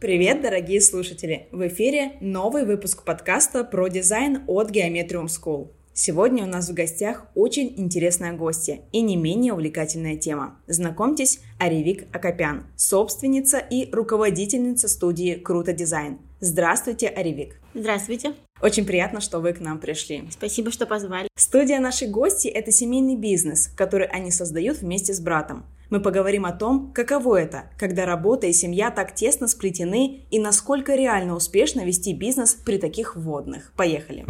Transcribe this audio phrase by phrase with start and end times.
[0.00, 1.48] Привет, дорогие слушатели!
[1.50, 5.72] В эфире новый выпуск подкаста про дизайн от Geometrium School.
[5.92, 10.60] Сегодня у нас в гостях очень интересная гостья и не менее увлекательная тема.
[10.68, 16.20] Знакомьтесь, Аривик Акопян, собственница и руководительница студии Круто Дизайн.
[16.38, 17.60] Здравствуйте, Аривик.
[17.74, 18.34] Здравствуйте.
[18.62, 20.28] Очень приятно, что вы к нам пришли.
[20.30, 21.26] Спасибо, что позвали.
[21.36, 25.66] Студия нашей гости– это семейный бизнес, который они создают вместе с братом.
[25.90, 30.94] Мы поговорим о том, каково это, когда работа и семья так тесно сплетены и насколько
[30.94, 33.72] реально успешно вести бизнес при таких вводных.
[33.74, 34.26] Поехали!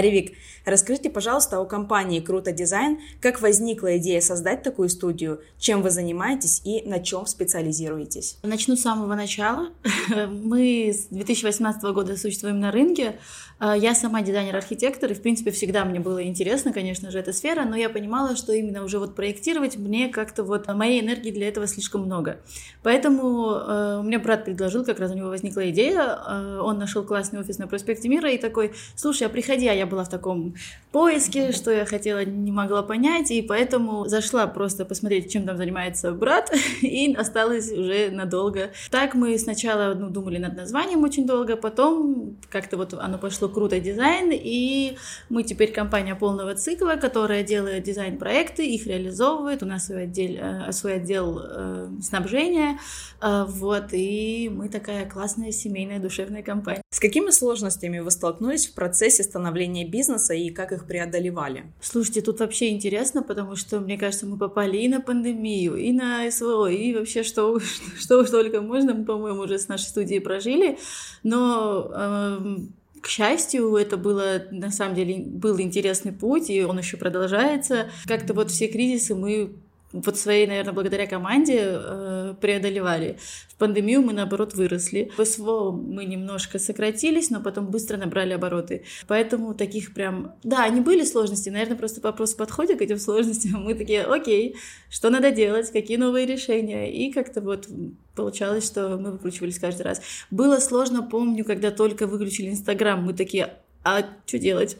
[0.00, 0.32] Аревик,
[0.64, 6.62] расскажите, пожалуйста, о компании Круто Дизайн, как возникла идея создать такую студию, чем вы занимаетесь
[6.64, 8.38] и на чем специализируетесь?
[8.42, 9.68] Начну с самого начала.
[10.28, 13.18] Мы с 2018 года существуем на рынке.
[13.58, 17.64] А, я сама дизайнер-архитектор, и, в принципе, всегда мне было интересно, конечно же, эта сфера,
[17.64, 21.66] но я понимала, что именно уже вот проектировать мне как-то вот моей энергии для этого
[21.66, 22.40] слишком много.
[22.82, 27.04] Поэтому э, у меня брат предложил, как раз у него возникла идея, э, он нашел
[27.04, 30.54] классный офис на проспекте Мира и такой, слушай, а приходи, а я была в таком
[30.92, 36.12] поиске, что я хотела, не могла понять, и поэтому зашла просто посмотреть, чем там занимается
[36.12, 38.70] брат, и осталась уже надолго.
[38.90, 43.78] Так мы сначала ну, думали над названием очень долго, потом как-то вот оно пошло круто
[43.78, 44.96] дизайн, и
[45.28, 50.72] мы теперь компания полного цикла, которая делает дизайн-проекты, их реализовывает, у нас свой отдел, э,
[50.72, 52.78] свой отдел э, снабжения,
[53.20, 56.82] э, вот, и мы такая классная семейная душевная компания.
[56.92, 61.64] С какими сложностями вы столкнулись в процессе становления бизнеса и как их преодолевали?
[61.80, 66.30] Слушайте, тут вообще интересно, потому что, мне кажется, мы попали и на пандемию, и на
[66.30, 67.58] СВО, и вообще что,
[67.98, 70.78] что уж только можно, мы, по-моему, уже с нашей студией прожили,
[71.22, 76.96] но эм, к счастью, это было, на самом деле, был интересный путь, и он еще
[76.96, 77.90] продолжается.
[78.06, 79.54] Как-то вот все кризисы мы
[79.92, 83.18] вот своей, наверное, благодаря команде э, преодолевали.
[83.48, 85.10] В пандемию мы, наоборот, выросли.
[85.16, 88.84] В СВО мы немножко сократились, но потом быстро набрали обороты.
[89.08, 90.34] Поэтому таких прям...
[90.44, 93.64] Да, они были сложности, наверное, просто вопрос подхода к этим сложностям.
[93.64, 94.56] Мы такие, окей,
[94.90, 96.92] что надо делать, какие новые решения.
[96.92, 97.66] И как-то вот
[98.14, 100.02] получалось, что мы выкручивались каждый раз.
[100.30, 104.76] Было сложно, помню, когда только выключили Инстаграм, мы такие, а что делать?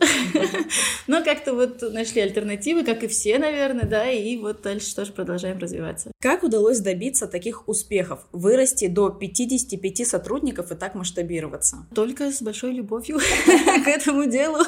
[1.06, 5.58] Но как-то вот нашли альтернативы, как и все, наверное, да, и вот дальше тоже продолжаем
[5.58, 6.12] развиваться.
[6.20, 8.20] Как удалось добиться таких успехов?
[8.32, 11.86] Вырасти до 55 сотрудников и так масштабироваться?
[11.94, 13.18] Только с большой любовью
[13.84, 14.58] к этому делу.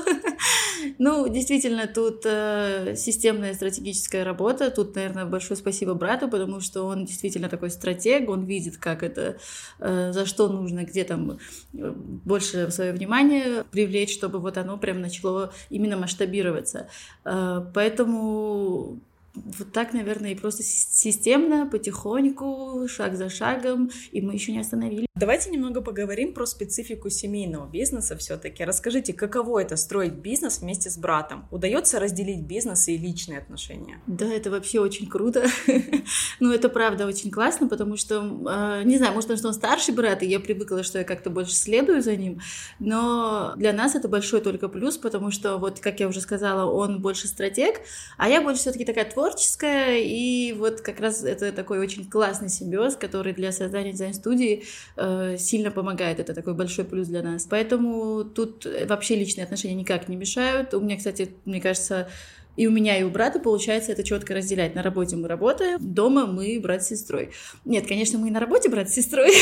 [0.99, 4.71] Ну, действительно, тут э, системная стратегическая работа.
[4.71, 9.37] Тут, наверное, большое спасибо брату, потому что он действительно такой стратег, он видит, как это,
[9.79, 11.39] э, за что нужно, где там
[11.75, 11.91] э,
[12.25, 16.89] больше свое внимание привлечь, чтобы вот оно прям начало именно масштабироваться.
[17.25, 19.01] Э, поэтому
[19.35, 25.07] вот так, наверное, и просто системно, потихоньку, шаг за шагом, и мы еще не остановились.
[25.15, 28.65] Давайте немного поговорим про специфику семейного бизнеса все-таки.
[28.65, 31.47] Расскажите, каково это строить бизнес вместе с братом?
[31.51, 34.01] Удается разделить бизнес и личные отношения?
[34.07, 35.45] Да, это вообще очень круто.
[36.41, 39.95] ну, это правда очень классно, потому что, э, не знаю, может, потому что он старший
[39.95, 42.41] брат, и я привыкла, что я как-то больше следую за ним,
[42.79, 47.03] но для нас это большой только плюс, потому что, вот, как я уже сказала, он
[47.03, 47.83] больше стратег,
[48.17, 52.97] а я больше все-таки такая творческая, и вот как раз это такой очень классный симбиоз,
[52.97, 54.65] который для создания дизайн-студии
[55.03, 56.21] э, сильно помогает.
[56.21, 57.47] Это такой большой плюс для нас.
[57.51, 60.75] Поэтому тут вообще личные отношения никак не мешают.
[60.75, 62.09] У меня, кстати, мне кажется,
[62.57, 64.75] и у меня, и у брата получается это четко разделять.
[64.75, 67.31] На работе мы работаем, дома мы брат с сестрой.
[67.65, 69.33] Нет, конечно, мы и на работе брат с сестрой,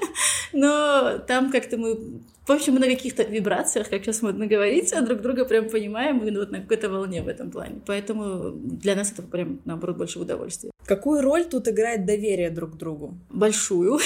[0.56, 1.98] но там как-то мы
[2.46, 6.18] в общем, мы на каких-то вибрациях, как сейчас модно говорить, а друг друга прям понимаем,
[6.18, 7.80] мы вот на какой-то волне в этом плане.
[7.84, 10.70] Поэтому для нас это прям, наоборот, больше удовольствия.
[10.86, 13.18] Какую роль тут играет доверие друг к другу?
[13.30, 13.98] Большую.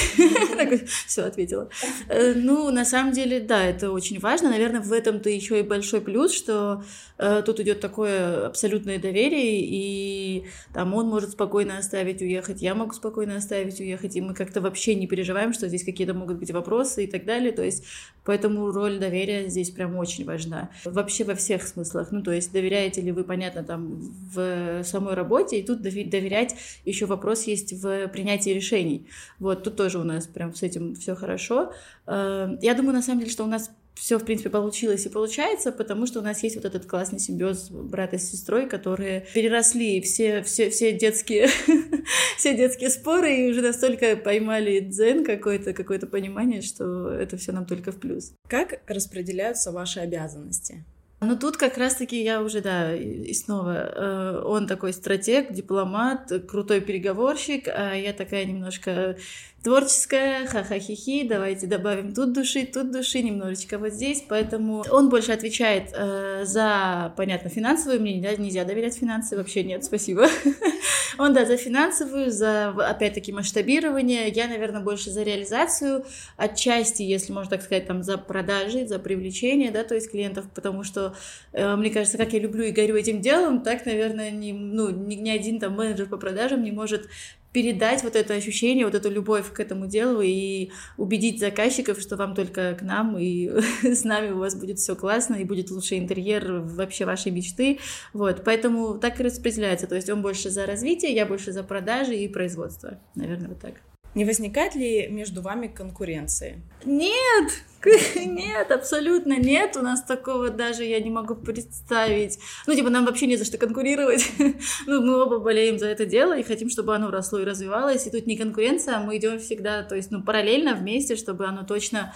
[1.07, 1.69] Все, ответила.
[2.09, 4.49] Э, ну, на самом деле, да, это очень важно.
[4.49, 6.83] Наверное, в этом-то еще и большой плюс, что
[7.19, 12.95] э, тут идет такое абсолютное доверие, и там он может спокойно оставить уехать, я могу
[12.95, 17.05] спокойно оставить уехать, и мы как-то вообще не переживаем, что здесь какие-то могут быть вопросы
[17.05, 17.53] и так далее.
[17.53, 17.85] То есть
[18.25, 20.71] Поэтому роль доверия здесь прям очень важна.
[20.85, 22.13] Вообще во всех смыслах.
[22.13, 23.99] Ну, то есть доверяете ли вы, понятно, там
[24.35, 26.55] в самой работе, и тут доверять
[26.85, 29.07] еще вопрос есть в принятии решений.
[29.39, 31.73] Вот тут тоже у нас прям с этим все хорошо.
[32.07, 35.73] Э, я думаю, на самом деле, что у нас все, в принципе, получилось и получается,
[35.73, 40.43] потому что у нас есть вот этот классный симбиоз брата с сестрой, которые переросли все,
[40.43, 41.49] все, все детские
[42.37, 47.67] все детские споры и уже настолько поймали дзен какое-то, какое-то понимание, что это все нам
[47.67, 48.33] только в плюс.
[48.49, 50.85] Как распределяются ваши обязанности?
[51.23, 56.81] Ну тут как раз-таки я уже, да, и снова, э, он такой стратег, дипломат, крутой
[56.81, 59.19] переговорщик, а я такая немножко
[59.63, 65.91] творческая, ха-ха-хи-хи, давайте добавим тут души, тут души, немножечко вот здесь, поэтому он больше отвечает
[65.93, 70.27] э, за, понятно, финансовую, мне нельзя, нельзя доверять финансы, вообще нет, спасибо.
[71.19, 76.07] Он, да, за финансовую, за, опять-таки, масштабирование, я, наверное, больше за реализацию,
[76.39, 80.83] отчасти, если можно так сказать, там, за продажи, за привлечение, да, то есть клиентов, потому
[80.83, 81.15] что,
[81.53, 85.17] э, мне кажется, как я люблю и горю этим делом, так, наверное, не, ну, ни,
[85.17, 87.09] ни один там менеджер по продажам не может
[87.53, 92.35] передать вот это ощущение, вот эту любовь к этому делу и убедить заказчиков, что вам
[92.35, 93.51] только к нам и
[93.83, 97.79] с нами у вас будет все классно и будет лучший интерьер вообще вашей мечты.
[98.13, 99.87] Вот, поэтому так и распределяется.
[99.87, 102.99] То есть он больше за развитие, я больше за продажи и производство.
[103.15, 103.75] Наверное, вот так.
[104.15, 106.63] Не возникает ли между вами конкуренции?
[106.85, 107.53] Нет,
[108.17, 109.77] нет, абсолютно нет.
[109.77, 112.39] У нас такого даже я не могу представить.
[112.67, 114.29] Ну, типа, нам вообще не за что конкурировать.
[114.87, 118.07] ну, мы оба болеем за это дело и хотим, чтобы оно росло и развивалось.
[118.07, 121.65] И тут не конкуренция, а мы идем всегда, то есть, ну, параллельно вместе, чтобы оно
[121.65, 122.13] точно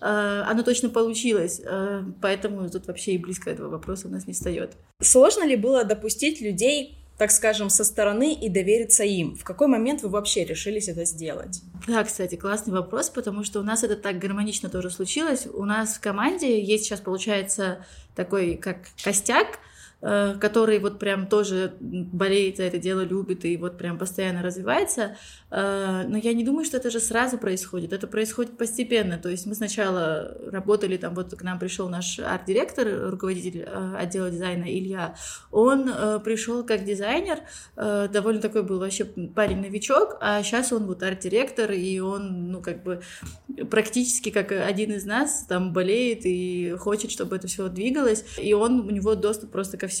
[0.00, 1.60] э, оно точно получилось.
[1.64, 4.76] Э, поэтому тут вообще и близко этого вопроса у нас не встает.
[5.00, 9.36] Сложно ли было допустить людей так скажем, со стороны и довериться им?
[9.36, 11.62] В какой момент вы вообще решились это сделать?
[11.86, 15.46] Да, кстати, классный вопрос, потому что у нас это так гармонично тоже случилось.
[15.46, 19.58] У нас в команде есть сейчас, получается, такой как костяк,
[20.04, 25.16] который вот прям тоже болеет за это дело, любит и вот прям постоянно развивается.
[25.50, 27.92] Э, но я не думаю, что это же сразу происходит.
[27.92, 29.16] Это происходит постепенно.
[29.16, 34.30] То есть мы сначала работали, там вот к нам пришел наш арт-директор, руководитель э, отдела
[34.30, 35.14] дизайна Илья.
[35.50, 35.84] Он
[36.22, 37.38] пришел как дизайнер,
[37.76, 43.00] довольно такой был вообще парень-новичок, а сейчас он вот арт-директор, и он, ну, как бы
[43.70, 48.24] практически как один из нас там болеет и хочет, чтобы это все двигалось.
[48.38, 49.93] И он, у него доступ просто ко всему.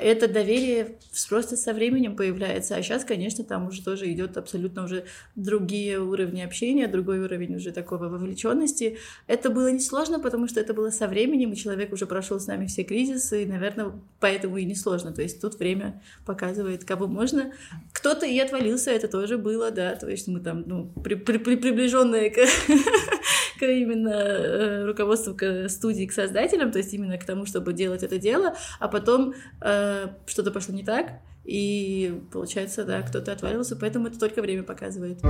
[0.00, 0.96] Это доверие
[1.28, 5.04] просто со временем появляется, а сейчас, конечно, там уже тоже идет абсолютно уже
[5.36, 8.98] другие уровни общения, другой уровень уже такого вовлеченности.
[9.26, 12.66] Это было несложно, потому что это было со временем, и человек уже прошел с нами
[12.66, 15.12] все кризисы, и, наверное, поэтому и несложно.
[15.12, 17.52] То есть тут время показывает, кого можно.
[17.92, 21.56] Кто-то и отвалился, это тоже было, да, то есть мы там, ну, при, при, при,
[21.56, 22.36] приближенные к,
[23.66, 28.18] именно э, руководству к студии, к создателям, то есть именно к тому, чтобы делать это
[28.18, 31.12] дело, а потом э, что-то пошло не так,
[31.44, 35.20] и получается, да, кто-то отвалился, поэтому это только время показывает.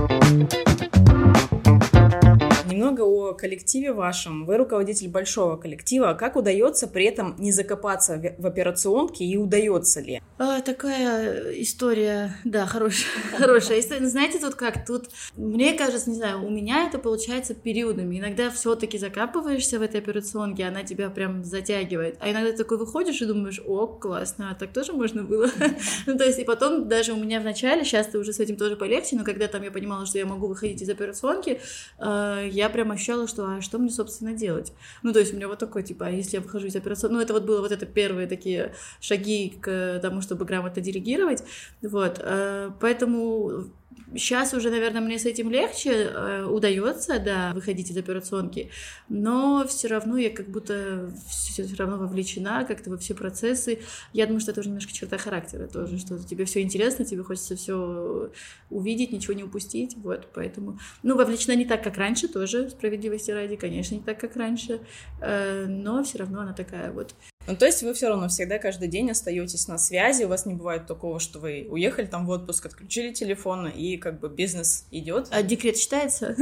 [2.83, 4.45] Немного о коллективе вашем.
[4.45, 6.13] Вы руководитель большого коллектива.
[6.15, 10.21] Как удается при этом не закопаться в операционке и удается ли?
[10.37, 13.07] А, такая история, да, хорошая,
[13.37, 14.01] хорошая история.
[14.01, 14.85] Ну, знаете, тут как?
[14.85, 18.19] Тут, мне кажется, не знаю, у меня это получается периодами.
[18.19, 22.17] Иногда все-таки закапываешься в этой операционке, она тебя прям затягивает.
[22.19, 25.49] А иногда такой выходишь и думаешь, о, классно, а так тоже можно было.
[26.05, 28.57] ну, то есть, и потом даже у меня в начале, сейчас ты уже с этим
[28.57, 31.61] тоже полегче, но когда там я понимала, что я могу выходить из операционки,
[31.99, 34.73] я я прям ощущала, что а что мне, собственно, делать?
[35.01, 37.15] Ну, то есть у меня вот такой, типа, а если я выхожу из операционной...
[37.15, 41.43] Ну, это вот было вот это первые такие шаги к тому, чтобы грамотно делегировать.
[41.81, 42.19] Вот.
[42.19, 43.65] Э, поэтому
[44.13, 48.69] Сейчас уже, наверное, мне с этим легче э, удается, да, выходить из операционки,
[49.09, 53.79] но все равно я как будто все равно вовлечена как-то во все процессы.
[54.13, 57.55] Я думаю, что это уже немножко черта характера тоже, что тебе все интересно, тебе хочется
[57.55, 58.31] все
[58.69, 63.55] увидеть, ничего не упустить, вот, поэтому, ну, вовлечена не так, как раньше, тоже справедливости ради,
[63.55, 64.81] конечно, не так, как раньше,
[65.21, 67.15] э, но все равно она такая вот
[67.47, 70.53] ну, то есть вы все равно всегда каждый день остаетесь на связи, у вас не
[70.53, 75.27] бывает такого, что вы уехали там в отпуск, отключили телефон, и как бы бизнес идет.
[75.31, 76.35] А декрет считается?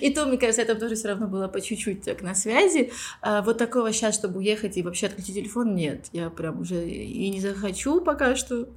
[0.00, 2.92] И то, мне кажется, это тоже все равно было по чуть-чуть так на связи.
[3.20, 6.06] А вот такого сейчас, чтобы уехать и вообще отключить телефон, нет.
[6.12, 8.68] Я прям уже и не захочу пока что.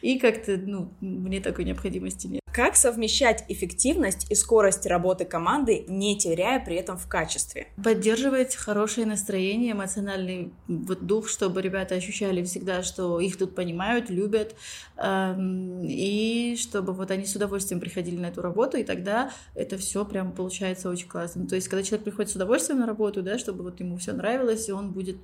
[0.00, 2.43] И как-то, ну, мне такой необходимости нет.
[2.54, 7.66] Как совмещать эффективность и скорость работы команды, не теряя при этом в качестве?
[7.82, 14.54] Поддерживать хорошее настроение, эмоциональный вот дух, чтобы ребята ощущали всегда, что их тут понимают, любят,
[14.98, 20.04] эм, и чтобы вот они с удовольствием приходили на эту работу, и тогда это все
[20.04, 21.48] прям получается очень классно.
[21.48, 24.68] То есть, когда человек приходит с удовольствием на работу, да, чтобы вот ему все нравилось,
[24.68, 25.16] и он будет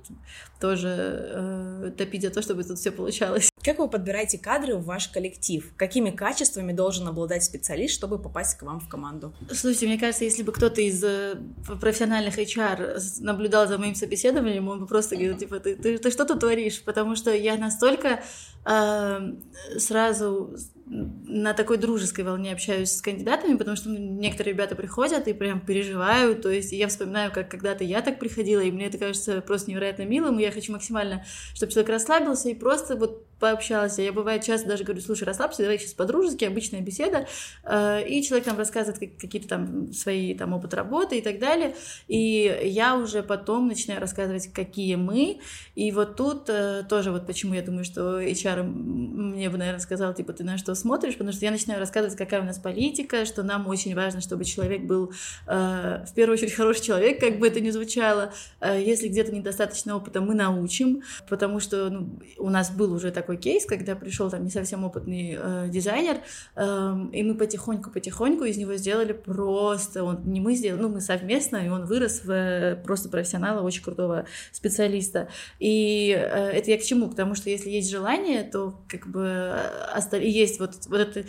[0.59, 3.50] тоже э, топить за то, чтобы тут все получалось.
[3.63, 5.71] Как вы подбираете кадры в ваш коллектив?
[5.77, 9.33] Какими качествами должен обладать специалист, чтобы попасть к вам в команду?
[9.51, 11.35] Слушайте, мне кажется, если бы кто-то из э,
[11.79, 16.25] профессиональных HR наблюдал за моим собеседованием, он бы просто говорил, типа, ты, ты, ты что
[16.25, 16.83] тут творишь?
[16.83, 18.23] Потому что я настолько
[18.65, 19.33] э,
[19.77, 20.55] сразу
[20.91, 26.41] на такой дружеской волне общаюсь с кандидатами, потому что некоторые ребята приходят и прям переживают,
[26.41, 30.03] то есть я вспоминаю, как когда-то я так приходила, и мне это кажется просто невероятно
[30.03, 33.97] милым, и я хочу максимально, чтобы человек расслабился и просто вот пообщалась.
[33.97, 37.27] Я бывает часто даже говорю, слушай, расслабься, давай сейчас по-дружески, обычная беседа,
[37.63, 41.75] э, и человек нам рассказывает какие-то там свои там опыт работы и так далее,
[42.07, 45.39] и я уже потом начинаю рассказывать, какие мы,
[45.75, 50.13] и вот тут э, тоже вот почему я думаю, что HR мне бы, наверное, сказал,
[50.13, 53.41] типа, ты на что смотришь, потому что я начинаю рассказывать, какая у нас политика, что
[53.41, 55.11] нам очень важно, чтобы человек был
[55.47, 60.21] э, в первую очередь хороший человек, как бы это ни звучало, если где-то недостаточно опыта,
[60.21, 64.43] мы научим, потому что ну, у нас был уже такой такой кейс, когда пришел там
[64.43, 66.17] не совсем опытный э, дизайнер,
[66.55, 71.57] э, и мы потихоньку-потихоньку из него сделали просто, он не мы сделали, ну мы совместно,
[71.57, 75.29] и он вырос в э, просто профессионала, очень крутого специалиста.
[75.59, 77.09] И э, это я к чему?
[77.09, 80.21] К тому, что если есть желание, то как бы э, остав...
[80.21, 81.23] есть вот, вот это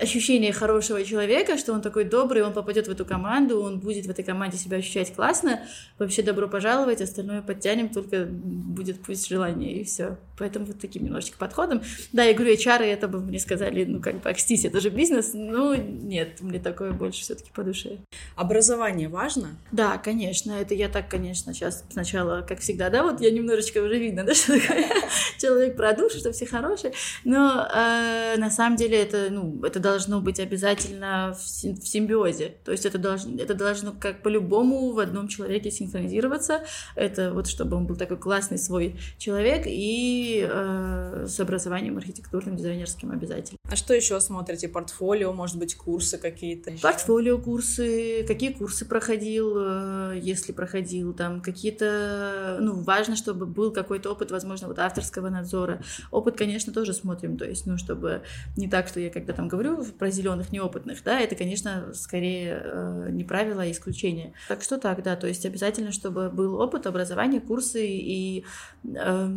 [0.00, 4.10] ощущение хорошего человека, что он такой добрый, он попадет в эту команду, он будет в
[4.10, 5.60] этой команде себя ощущать классно.
[5.98, 10.18] Вообще добро пожаловать, остальное подтянем, только будет пусть желание, и все.
[10.38, 11.82] Поэтому вот таким немножечко подходом.
[12.12, 15.32] Да, я говорю, HR, это бы мне сказали, ну, как бы, акстись, это же бизнес.
[15.34, 17.98] Ну, нет, мне такое больше все таки по душе.
[18.36, 19.56] Образование важно?
[19.72, 23.98] Да, конечно, это я так, конечно, сейчас сначала, как всегда, да, вот я немножечко уже
[23.98, 24.86] видно, да, что такое
[25.38, 26.92] человек про душу, что все хорошие,
[27.24, 32.54] но э, на самом деле это, ну, это должно быть обязательно в, симбиозе.
[32.64, 36.62] То есть это должно, это должно как по-любому в одном человеке синхронизироваться.
[36.94, 43.10] Это вот чтобы он был такой классный свой человек и э, с образованием архитектурным, дизайнерским
[43.10, 43.58] обязательно.
[43.70, 44.68] А что еще смотрите?
[44.68, 46.72] Портфолио, может быть, курсы какие-то?
[46.82, 54.12] Портфолио курсы, какие курсы проходил, э, если проходил, там какие-то, ну, важно, чтобы был какой-то
[54.12, 55.82] опыт, возможно, вот авторского надзора.
[56.10, 58.22] Опыт, конечно, тоже смотрим, то есть, ну, чтобы
[58.56, 62.60] не так, что я когда там говорю, говорю про зеленых неопытных, да, это, конечно, скорее
[62.62, 64.32] э, не правило, а исключение.
[64.48, 68.44] Так что так, да, то есть обязательно, чтобы был опыт, образование, курсы и
[68.84, 69.28] э,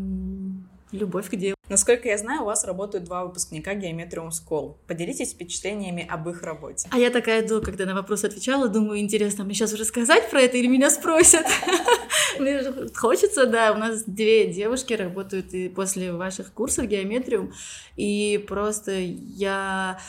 [0.91, 1.55] любовь к делу.
[1.73, 4.75] Насколько я знаю, у вас работают два выпускника Geometrium School.
[4.85, 6.87] Поделитесь впечатлениями об их работе.
[6.91, 10.41] А я такая, до, когда на вопрос отвечала, думаю, интересно, мне сейчас уже сказать про
[10.41, 11.47] это или меня спросят?
[12.39, 12.63] Мне
[12.93, 17.51] хочется, да, у нас две девушки работают и после ваших курсов Geometrium,
[17.95, 19.99] и просто я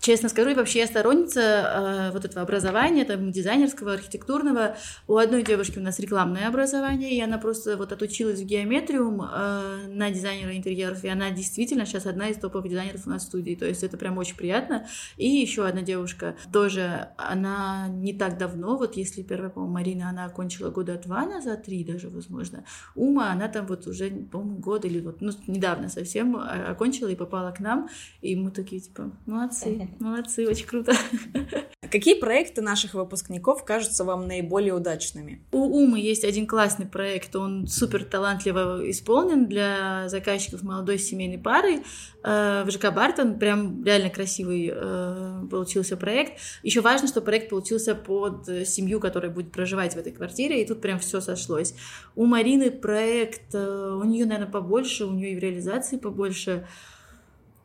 [0.00, 4.76] Честно скажу, вообще я сторонница э, вот этого образования, там, дизайнерского, архитектурного.
[5.06, 9.86] У одной девушки у нас рекламное образование, и она просто вот отучилась в геометриум э,
[9.88, 13.54] на дизайнера интерьеров, и она действительно сейчас одна из топовых дизайнеров у нас в студии,
[13.54, 14.86] то есть это прям очень приятно.
[15.18, 20.24] И еще одна девушка, тоже она не так давно, вот если первая, по-моему, Марина, она
[20.24, 22.64] окончила года два назад, три даже, возможно.
[22.94, 27.16] Ума, она там вот уже, по-моему, год или вот, ну, недавно совсем а, окончила и
[27.16, 27.90] попала к нам,
[28.22, 29.89] и мы такие, типа, молодцы.
[29.98, 30.92] Молодцы, очень круто.
[31.90, 35.42] Какие проекты наших выпускников кажутся вам наиболее удачными?
[35.50, 41.82] У Умы есть один классный проект, он супер талантливо исполнен для заказчиков молодой семейной пары
[42.22, 43.38] э, в ЖК Бартон.
[43.40, 46.40] Прям реально красивый э, получился проект.
[46.62, 50.80] Еще важно, что проект получился под семью, которая будет проживать в этой квартире, и тут
[50.80, 51.74] прям все сошлось.
[52.14, 56.66] У Марины проект, э, у нее, наверное, побольше, у нее и в реализации побольше.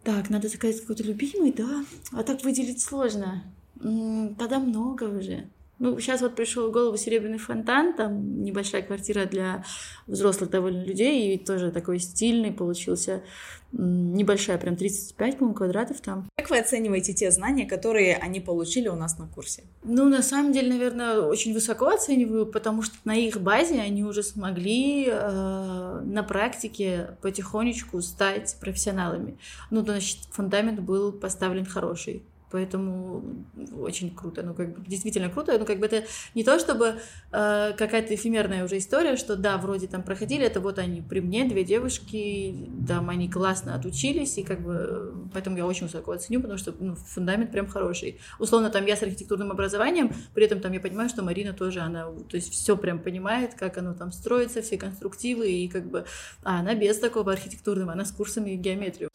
[0.05, 1.83] Так, надо заказать какой-то любимый, да?
[2.11, 3.43] А так выделить сложно.
[4.37, 5.49] Тогда много уже.
[5.77, 9.65] Ну, сейчас вот пришел в голову серебряный фонтан, там небольшая квартира для
[10.07, 13.23] взрослых довольно людей, и тоже такой стильный получился.
[13.73, 16.29] Небольшая, прям 35, по-моему, квадратов там.
[16.37, 19.63] Как вы оцениваете те знания, которые они получили у нас на курсе?
[19.83, 24.23] Ну, на самом деле, наверное, очень высоко оцениваю, потому что на их базе они уже
[24.23, 29.37] смогли э, на практике потихонечку стать профессионалами.
[29.71, 32.23] Ну, значит, фундамент был поставлен хороший.
[32.55, 33.21] Поэтому
[33.77, 36.95] очень круто, ну как бы действительно круто, ну как бы это не то чтобы
[37.33, 41.43] э, какая-то эфемерная уже история, что да, вроде там проходили, это вот они при мне,
[41.43, 46.57] две девушки, там они классно отучились, и как бы поэтому я очень высоко оценю, потому
[46.57, 48.21] что ну, фундамент прям хороший.
[48.39, 52.05] Условно там я с архитектурным образованием, при этом там я понимаю, что Марина тоже, она,
[52.05, 56.05] то есть все прям понимает, как оно там строится, все конструктивы, и как бы,
[56.41, 59.09] а она без такого архитектурного, она с курсами геометрию.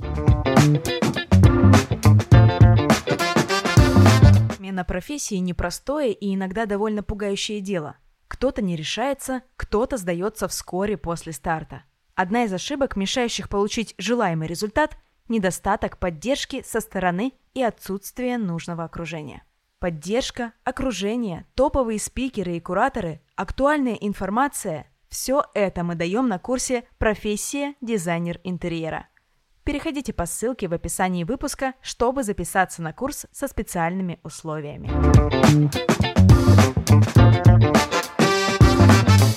[4.70, 7.96] Смена профессии– непростое и иногда довольно пугающее дело.
[8.28, 11.82] Кто-то не решается, кто-то сдается вскоре после старта.
[12.14, 14.96] Одна из ошибок, мешающих получить желаемый результат–
[15.28, 19.42] недостаток поддержки со стороны и отсутствие нужного окружения.
[19.80, 27.74] Поддержка, окружение, топовые спикеры и кураторы, актуальная информация– все это мы даем на курсе «Профессия
[27.80, 29.08] дизайнер интерьера».
[29.64, 34.90] Переходите по ссылке в описании выпуска, чтобы записаться на курс со специальными условиями.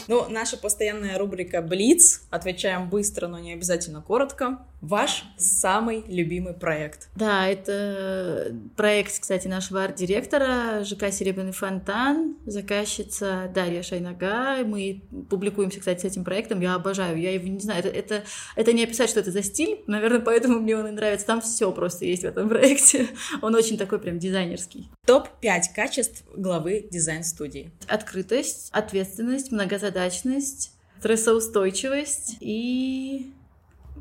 [0.07, 2.24] Ну, наша постоянная рубрика «Блиц».
[2.29, 4.60] Отвечаем быстро, но не обязательно коротко.
[4.81, 7.07] Ваш самый любимый проект?
[7.15, 14.57] Да, это проект, кстати, нашего арт-директора ЖК «Серебряный фонтан», заказчица Дарья Шайнага.
[14.65, 16.60] Мы публикуемся, кстати, с этим проектом.
[16.60, 17.79] Я обожаю, я его не знаю.
[17.79, 18.24] Это, это,
[18.57, 19.83] это не описать, что это за стиль.
[19.88, 21.27] Наверное, поэтому мне он и нравится.
[21.27, 23.07] Там все просто есть в этом проекте.
[23.41, 24.89] Он очень такой прям дизайнерский.
[25.05, 27.72] Топ-5 качеств главы дизайн-студии.
[27.89, 33.33] Открытость, ответственность, многозадачность, стрессоустойчивость и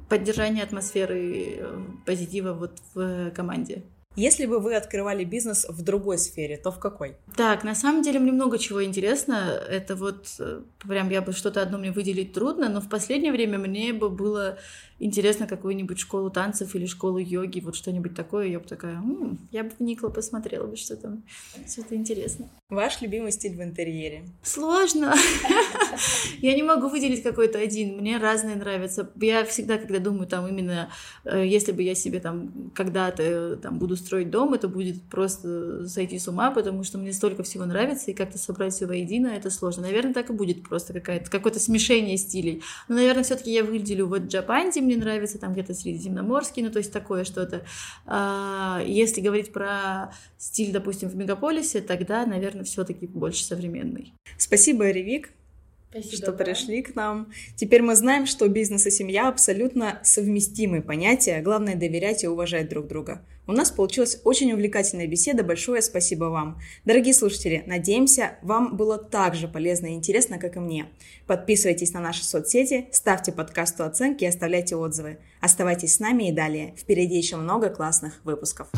[0.09, 3.83] поддержание атмосферы э, позитива вот в команде.
[4.15, 7.17] Если бы вы открывали бизнес в другой сфере, то в какой?
[7.35, 9.61] Так, на самом деле мне много чего интересно.
[9.69, 13.59] Это вот э, прям я бы что-то одно мне выделить трудно, но в последнее время
[13.59, 14.59] мне бы было
[15.03, 18.47] интересно какую-нибудь школу танцев или школу йоги, вот что-нибудь такое.
[18.47, 21.23] Я бы такая, М, я бы вникла, посмотрела бы, что там,
[21.69, 22.49] что-то интересно.
[22.71, 24.25] Ваш любимый стиль в интерьере?
[24.43, 25.15] Сложно.
[26.41, 27.99] Я не могу выделить какой-то один.
[27.99, 29.11] Мне разные нравятся.
[29.21, 30.89] Я всегда, когда думаю, там именно,
[31.25, 35.87] э, если бы я себе там когда-то э, там буду строить дом, это будет просто
[35.87, 39.51] сойти с ума, потому что мне столько всего нравится, и как-то собрать все воедино, это
[39.51, 39.83] сложно.
[39.83, 42.63] Наверное, так и будет просто какая-то, какое-то смешение стилей.
[42.89, 46.93] Но, наверное, все-таки я выделю вот Джапанди, мне нравится, там где-то средиземноморский, ну, то есть
[46.93, 47.65] такое что-то.
[48.07, 54.13] А, если говорить про стиль, допустим, в мегаполисе, тогда, наверное, все-таки больше современный.
[54.37, 55.31] Спасибо, Ревик.
[55.91, 56.45] Спасибо, что да.
[56.45, 57.31] пришли к нам.
[57.55, 61.43] Теперь мы знаем, что бизнес и семья абсолютно совместимые понятия.
[61.43, 63.23] Главное доверять и уважать друг друга.
[63.47, 65.43] У нас получилась очень увлекательная беседа.
[65.43, 66.61] Большое спасибо вам.
[66.85, 70.87] Дорогие слушатели, надеемся, вам было так же полезно и интересно, как и мне.
[71.27, 75.19] Подписывайтесь на наши соцсети, ставьте подкасту оценки и оставляйте отзывы.
[75.41, 76.75] Оставайтесь с нами и далее.
[76.79, 78.69] Впереди еще много классных выпусков.